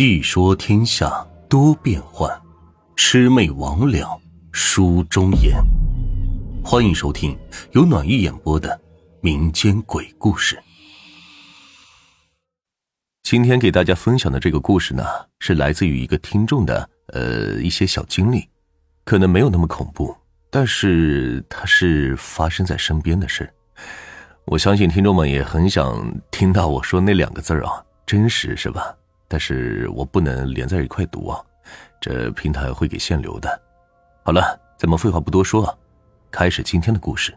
[0.00, 1.10] 细说天下
[1.46, 2.26] 多变幻，
[2.96, 4.18] 魑魅魍魉
[4.50, 5.62] 书中言。
[6.64, 7.38] 欢迎收听
[7.72, 8.80] 由暖玉演播的
[9.20, 10.58] 民间鬼故事。
[13.24, 15.04] 今天给大家分享的这个故事呢，
[15.38, 18.48] 是来自于一个听众的呃一些小经历，
[19.04, 20.16] 可能没有那么恐怖，
[20.48, 23.52] 但是它是发生在身边的事。
[24.46, 28.96] 我相信听众们也很想听到我说那两个字啊，真实是吧？
[29.30, 31.40] 但是我不能连在一块读啊，
[32.00, 33.62] 这平台会给限流的。
[34.24, 35.78] 好了，咱们废话不多说，
[36.32, 37.32] 开始今天的故事。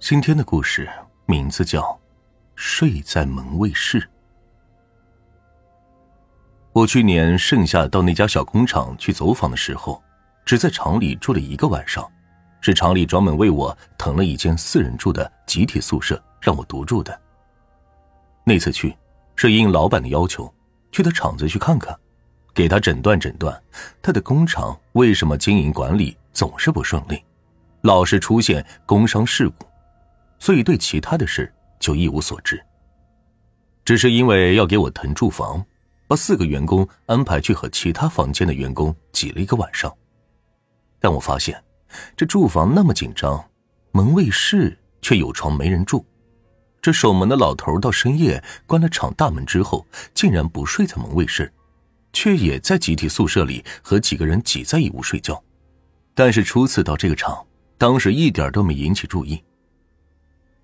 [0.00, 0.88] 今天的故事
[1.26, 1.82] 名字叫
[2.54, 4.00] 《睡在门卫室》。
[6.72, 10.02] 我去年盛夏到那家小工厂去走访的时候，
[10.46, 12.10] 只在厂里住了一个晚上，
[12.62, 17.20] 是厂里专门为我腾了一间四人住的集体宿舍让我独住的。
[18.44, 18.96] 那次去，
[19.36, 20.50] 是应老板的要求。
[20.90, 21.96] 去他厂子去看看，
[22.54, 23.62] 给他诊断诊断，
[24.02, 27.22] 他的工厂为什么经营管理总是不顺利，
[27.82, 29.66] 老是出现工伤事故，
[30.38, 32.62] 所以对其他的事就一无所知。
[33.84, 35.64] 只是因为要给我腾住房，
[36.06, 39.94] 把四个员工安排去和其他房间的员工挤了一个晚上。
[41.00, 41.62] 但我发现，
[42.16, 43.42] 这住房那么紧张，
[43.92, 46.04] 门卫室却有床没人住。
[46.80, 51.52] 这守门的老头到深夜关了厂大门之后，竟然不睡在门卫室，
[52.12, 55.42] 却也在集体宿舍里和几个人挤在一屋睡觉。
[56.14, 57.44] 但是初次到这个厂，
[57.76, 59.42] 当时一点都没引起注意。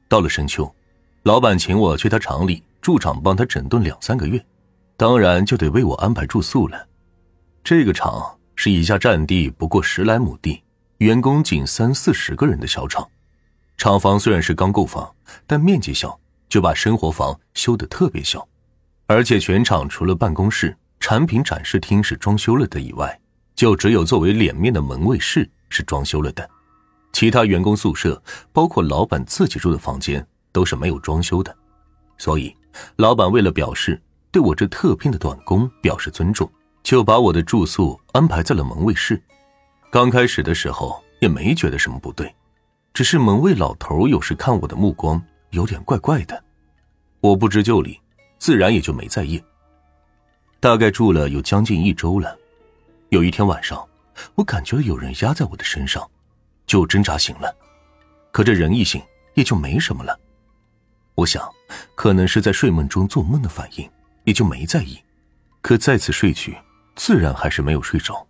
[0.08, 0.72] 到了深秋，
[1.24, 4.44] 老板请我去他厂里驻厂帮他整顿两三个月，
[4.96, 6.86] 当然就得为我安排住宿了。
[7.62, 10.62] 这个厂是一家占地不过十来亩地、
[10.98, 13.08] 员工仅三四十个人的小厂。
[13.77, 15.14] 厂房虽然是刚购房，
[15.47, 18.47] 但面积小，就把生活房修得特别小，
[19.06, 23.20] 而且全厂除了办公室、产品展示厅是装修了的以外，
[23.55, 26.48] 就只有作为脸面的门卫室是装修了的，
[27.12, 28.20] 其他员工宿舍，
[28.52, 31.55] 包括老板自己住的房间都是没有装修的。
[32.17, 32.57] 所以，
[32.96, 36.51] 老板为了表示对我这特聘的短工表示尊重，
[36.83, 39.20] 就把我的住宿安排在了门卫室。
[39.90, 42.33] 刚开始的时候也没觉得什么不对。
[42.94, 46.44] 只是门卫老头有时看我的目光有点怪怪的，
[47.20, 48.00] 我不知就里，
[48.38, 49.42] 自然也就没在意。
[50.60, 52.38] 大概住了有将近一周了，
[53.08, 53.84] 有一天晚上，
[54.36, 56.08] 我感觉有人压在我的身上，
[56.66, 57.52] 就挣扎醒了，
[58.30, 59.02] 可这人一醒
[59.34, 60.16] 也就没什么了。
[61.16, 61.44] 我想，
[61.96, 63.90] 可能是在睡梦中做梦的反应，
[64.22, 64.96] 也就没在意。
[65.60, 66.56] 可再次睡去，
[66.94, 68.24] 自然还是没有睡着，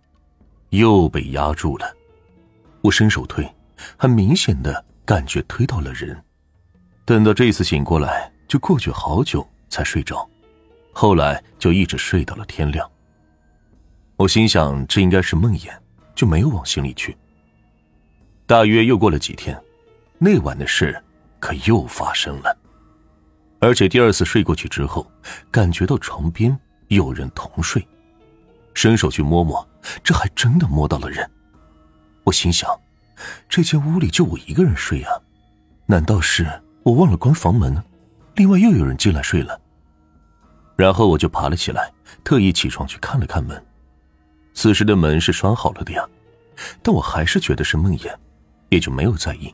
[0.71, 1.95] 又被压住了。
[2.81, 3.47] 我伸手推。
[3.97, 6.23] 很明显的感觉推到了人，
[7.05, 10.27] 等到这次醒过来，就过去好久才睡着，
[10.91, 12.89] 后来就一直睡到了天亮。
[14.15, 15.69] 我心想这应该是梦魇，
[16.15, 17.15] 就没有往心里去。
[18.45, 19.59] 大约又过了几天，
[20.17, 21.03] 那晚的事
[21.39, 22.57] 可又发生了，
[23.59, 25.05] 而且第二次睡过去之后，
[25.51, 26.57] 感觉到床边
[26.87, 27.85] 有人同睡，
[28.73, 29.67] 伸手去摸摸，
[30.03, 31.29] 这还真的摸到了人。
[32.23, 32.69] 我心想。
[33.47, 35.11] 这间屋里就我一个人睡啊？
[35.85, 36.47] 难道是
[36.83, 37.81] 我忘了关房门？
[38.35, 39.59] 另外又有人进来睡了？
[40.75, 41.91] 然后我就爬了起来，
[42.23, 43.63] 特意起床去看了看门。
[44.53, 46.05] 此时的门是拴好了的呀，
[46.83, 48.13] 但我还是觉得是梦魇，
[48.69, 49.53] 也就没有在意。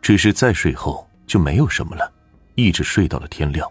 [0.00, 2.10] 只是再睡后就没有什么了，
[2.54, 3.70] 一直睡到了天亮。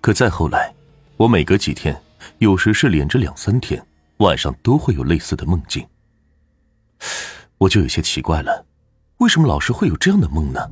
[0.00, 0.72] 可再后来，
[1.16, 2.00] 我每隔几天，
[2.38, 3.84] 有时是连着两三天，
[4.18, 5.86] 晚上都会有类似的梦境。
[7.62, 8.66] 我就有些奇怪了，
[9.18, 10.68] 为什么老是会有这样的梦呢？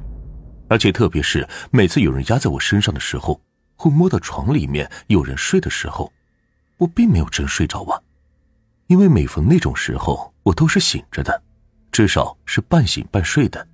[0.68, 3.40] 而且特别是每次有人压在我身上的时候，
[3.76, 6.12] 会摸到床里面有人睡的时候，
[6.78, 8.00] 我并没有真睡着啊。
[8.88, 11.40] 因为每逢那种时候，我都是醒着的，
[11.92, 13.64] 至少是半醒半睡的。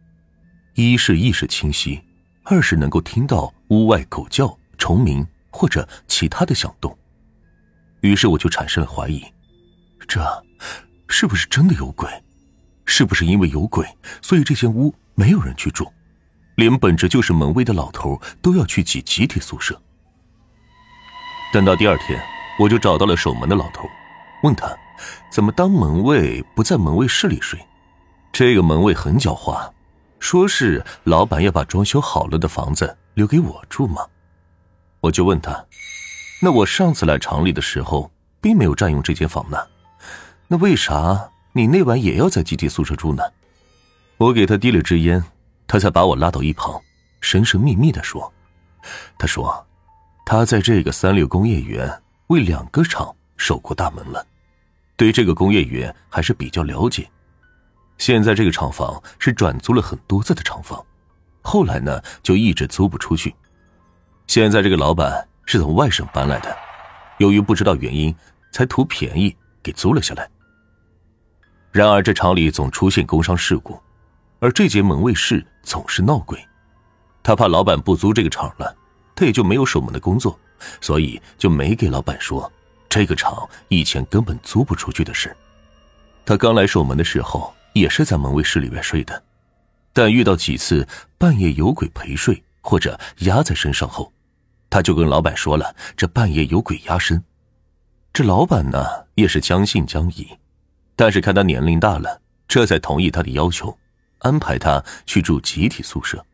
[0.75, 2.03] 一是意识清晰，
[2.44, 6.94] 二是能够听到屋外狗叫、虫鸣或者其他的响动。
[8.03, 9.25] 于是我就产生了怀疑：
[10.06, 10.20] 这
[11.08, 12.11] 是不是真的有鬼？
[12.96, 13.87] 是不是因为有鬼，
[14.22, 15.87] 所以这间屋没有人去住，
[16.54, 19.78] 连本着就是门卫的老头都要去挤集体宿舍？
[21.52, 22.19] 等到第二天，
[22.58, 23.87] 我就找到了守门的老头，
[24.43, 24.75] 问他
[25.31, 27.60] 怎么当门卫不在门卫室里睡。
[28.32, 29.70] 这个门卫很狡猾，
[30.19, 34.06] 说是老板要把装修好了的房子留给我住嘛。
[35.00, 35.66] 我就问他，
[36.40, 38.10] 那我上次来厂里的时候
[38.40, 39.58] 并没有占用这间房呢，
[40.48, 41.28] 那为啥？
[41.56, 43.23] 你那晚也要在集体宿舍住呢，
[44.19, 45.25] 我给他递了支烟，
[45.67, 46.79] 他才把我拉到一旁，
[47.23, 48.31] 神神秘秘的说
[49.19, 49.67] ：“他说，
[50.26, 51.91] 他在这个三六工业园
[52.26, 54.26] 为两个厂守过大门了，
[54.99, 57.08] 对这个工业园还是比较了解。
[57.97, 60.85] 现在这个厂房是转租了很多次的厂房，
[61.41, 63.35] 后来呢就一直租不出去。
[64.26, 66.55] 现在这个老板是从外省搬来的，
[67.17, 68.14] 由于不知道原因，
[68.53, 70.29] 才图便宜给租了下来。
[71.76, 73.78] 然而这厂里总出现工伤事故，
[74.38, 76.43] 而这间门卫室总是闹鬼。
[77.23, 78.75] 他怕老板不租这个厂了，
[79.14, 80.38] 他也就没有守门的工作。
[80.81, 82.50] 所以就没给老板说，
[82.88, 85.37] 这个厂以前根本租不出去的事。
[86.25, 89.22] 他刚来守门的时候，也是在门卫室里边睡的，
[89.93, 90.88] 但遇到几次
[91.19, 94.11] 半夜有鬼陪睡或者压在身上后，
[94.70, 97.22] 他就跟老板说了，这半夜有鬼压身。
[98.14, 98.82] 这老板呢
[99.14, 100.26] 也是将信将疑，
[100.96, 103.78] 但是看他年龄大了，这才同意他的要求，
[104.19, 106.25] 安排他去住集体宿舍。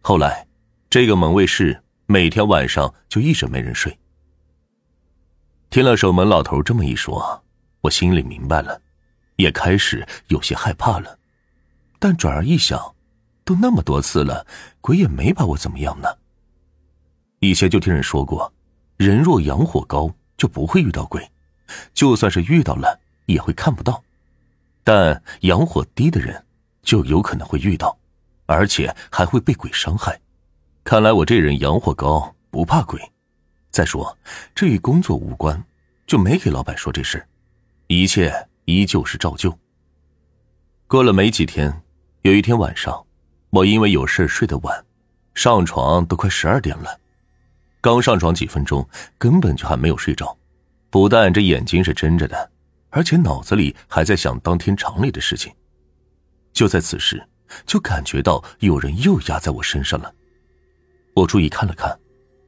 [0.00, 0.46] 后来，
[0.88, 1.80] 这个门卫室。
[2.06, 3.98] 每天晚上就一直没人睡。
[5.70, 7.42] 听了守门老头这么一说，
[7.80, 8.78] 我心里明白了，
[9.36, 11.18] 也开始有些害怕了。
[11.98, 12.94] 但转而一想，
[13.42, 14.46] 都那么多次了，
[14.82, 16.08] 鬼也没把我怎么样呢。
[17.40, 18.52] 以前就听人说过，
[18.98, 21.26] 人若阳火高就不会遇到鬼，
[21.94, 24.02] 就算是遇到了也会看不到。
[24.82, 26.44] 但阳火低的人
[26.82, 27.96] 就有可能会遇到，
[28.46, 30.20] 而且还会被鬼伤害。
[30.82, 33.00] 看来我这人阳火高，不怕鬼。
[33.70, 34.16] 再说，
[34.54, 35.64] 这与工作无关，
[36.06, 37.26] 就没给老板说这事。
[37.86, 39.58] 一切依旧是照旧。
[40.86, 41.82] 过了没几天，
[42.22, 43.04] 有一天晚上，
[43.50, 44.84] 我因为有事睡得晚，
[45.34, 47.00] 上床都快十二点了。
[47.80, 48.86] 刚上床几分钟，
[49.18, 50.36] 根本就还没有睡着。
[50.90, 52.50] 不但这眼睛是睁着的，
[52.94, 55.52] 而且脑子里还在想当天厂里的事情。
[56.52, 57.20] 就在此时，
[57.66, 60.14] 就感觉到有人又压在我身上了。
[61.12, 61.98] 我注意看了看，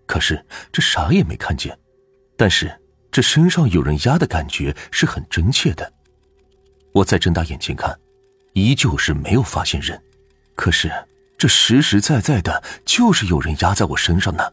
[0.06, 0.40] 可是
[0.70, 1.76] 这啥也没看见，
[2.36, 2.72] 但是
[3.10, 5.92] 这身上有人压的感觉是很真切的。
[6.92, 7.98] 我再睁大眼睛看，
[8.52, 10.00] 依旧是没有发现人，
[10.54, 10.88] 可是
[11.36, 14.44] 这实实在在的就是有人压在我身上呢。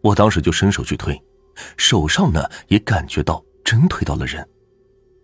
[0.00, 1.22] 我当时就伸手去推，
[1.76, 4.46] 手上呢也感觉到真推到了人，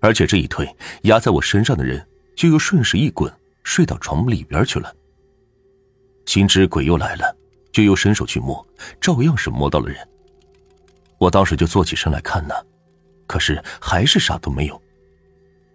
[0.00, 0.68] 而且这一推，
[1.02, 2.04] 压在我身上的人
[2.34, 3.32] 就又顺势一滚，
[3.62, 4.94] 睡到床里边去了。
[6.26, 7.36] 心知鬼又来了。
[7.72, 8.66] 就又伸手去摸，
[9.00, 9.96] 照样是摸到了人。
[11.18, 12.54] 我当时就坐起身来看呢，
[13.28, 14.82] 可是还是啥都没有。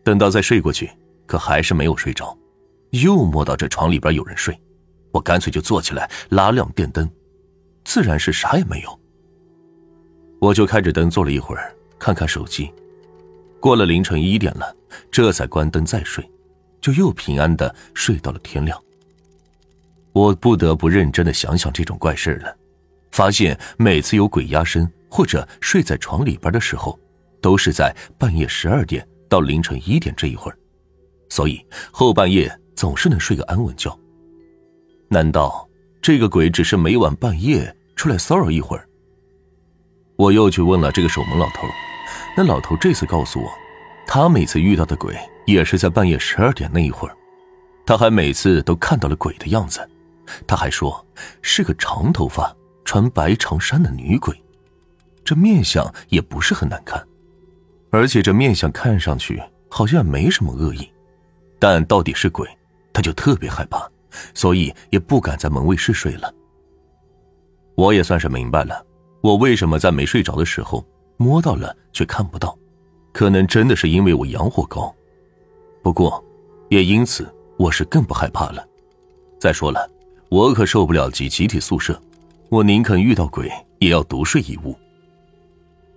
[0.04, 0.92] 等到再睡过去，
[1.26, 2.38] 可还是没有睡着，
[2.90, 4.60] 又摸到这床里边有人睡，
[5.12, 7.10] 我干脆就坐起来拉亮电灯，
[7.86, 9.00] 自然是啥也没有。
[10.42, 12.70] 我就开着灯坐了一会儿，看看手机，
[13.60, 14.76] 过了凌晨一点了，
[15.10, 16.24] 这才关灯再睡，
[16.80, 18.80] 就又平安的睡到了天亮。
[20.14, 22.56] 我不得不认真的想想这种怪事了，
[23.12, 26.98] 发现每次有鬼压身或者睡在床里边的时候，
[27.42, 30.58] 都是在半夜十二点到凌晨一点这一会儿，
[31.30, 33.98] 所以后半夜总是能睡个安稳觉。
[35.10, 35.68] 难道
[36.02, 38.88] 这个鬼只是每晚半夜出来骚扰一会儿？
[40.16, 41.68] 我又去问了这个守门老头，
[42.36, 43.52] 那老头这次告诉我，
[44.08, 47.16] 他每次遇到的鬼也是在半夜十二点那一会儿，
[47.86, 49.88] 他还每次都看到了鬼的样子。
[50.48, 51.06] 他还说
[51.44, 52.52] 是个长头发、
[52.84, 54.36] 穿白长衫的女鬼，
[55.24, 57.02] 这面相也不是很难看，
[57.92, 60.92] 而且这面相看上去好像没什么恶意，
[61.60, 62.50] 但到底是鬼，
[62.92, 63.88] 他就特别害怕，
[64.34, 66.34] 所以也不敢在门卫室睡了。
[67.76, 68.84] 我也算是明白了，
[69.22, 70.84] 我为什么在没睡着的时候
[71.18, 72.58] 摸到了却看不到，
[73.12, 74.94] 可能真的是因为我阳火高。
[75.82, 76.24] 不过，
[76.70, 78.66] 也因此我是更不害怕了。
[79.40, 79.90] 再说了。
[80.30, 82.02] 我可受不了集集体宿舍，
[82.50, 84.76] 我宁肯遇到鬼也要独睡一屋。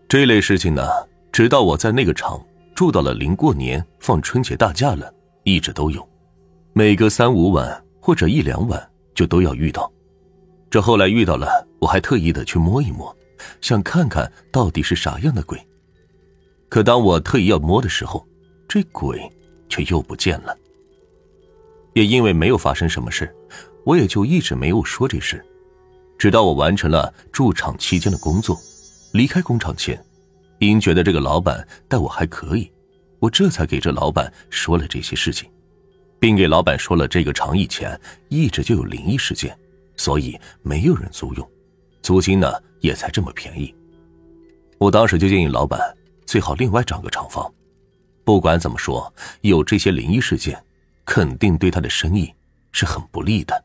[0.06, 0.86] 这类事情呢，
[1.32, 2.38] 直到我在那个厂
[2.74, 5.12] 住到了临过年放春节大假了，
[5.44, 6.06] 一直都有，
[6.74, 9.90] 每隔三五晚或者一两晚就都要遇到。
[10.70, 13.12] 这后来遇到了，我还特意的去摸一摸，
[13.60, 15.58] 想看看到底是啥样的鬼。
[16.68, 18.26] 可当我特意要摸的时候，
[18.68, 19.20] 这鬼
[19.68, 20.56] 却又不见了。
[21.94, 23.34] 也因为没有发生什么事。
[23.84, 25.42] 我也就一直没有说这事，
[26.18, 28.54] 直到我完成了驻厂期间的工作，
[29.14, 29.98] 离开工厂前，
[30.58, 32.70] 因觉得这个老板待我还可以，
[33.18, 35.50] 我这才给这老板说了这些事情，
[36.20, 39.58] 并给老板说了这个厂以前一直就有灵异事件，
[39.96, 41.50] 所以没有人租用，
[42.08, 42.50] 租金呢
[42.80, 43.74] 也才这么便宜。
[44.78, 45.78] 我当时就建议老板
[46.24, 47.52] 最好另外找个厂房，
[48.24, 49.12] 不管怎么说，
[49.42, 50.58] 有这些灵异事件，
[51.04, 52.32] 肯定对他的生意
[52.72, 53.62] 是很不利的。